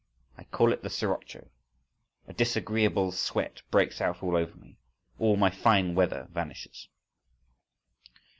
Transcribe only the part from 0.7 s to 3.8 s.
it the Sirocco. A disagreeable sweat